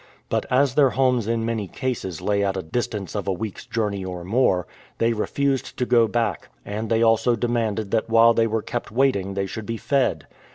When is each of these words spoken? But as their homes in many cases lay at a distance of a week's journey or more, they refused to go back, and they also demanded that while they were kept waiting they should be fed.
But 0.29 0.47
as 0.49 0.73
their 0.73 0.89
homes 0.89 1.27
in 1.27 1.45
many 1.45 1.67
cases 1.67 2.21
lay 2.21 2.43
at 2.43 2.57
a 2.57 2.63
distance 2.63 3.13
of 3.15 3.27
a 3.27 3.31
week's 3.31 3.67
journey 3.67 4.03
or 4.03 4.23
more, 4.23 4.65
they 4.97 5.13
refused 5.13 5.77
to 5.77 5.85
go 5.85 6.07
back, 6.07 6.49
and 6.65 6.89
they 6.89 7.03
also 7.03 7.35
demanded 7.35 7.91
that 7.91 8.09
while 8.09 8.33
they 8.33 8.47
were 8.47 8.63
kept 8.63 8.89
waiting 8.89 9.35
they 9.35 9.45
should 9.45 9.67
be 9.67 9.77
fed. 9.77 10.25